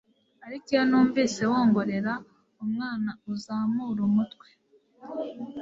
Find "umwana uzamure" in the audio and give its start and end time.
2.63-3.99